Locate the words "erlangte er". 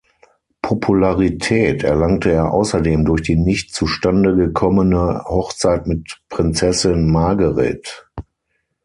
1.83-2.51